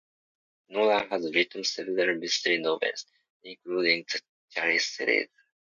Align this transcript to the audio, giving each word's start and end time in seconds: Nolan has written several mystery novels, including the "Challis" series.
Nolan 0.69 1.09
has 1.09 1.31
written 1.35 1.63
several 1.63 2.17
mystery 2.17 2.57
novels, 2.57 3.05
including 3.43 4.03
the 4.11 4.19
"Challis" 4.55 4.81
series. 4.95 5.27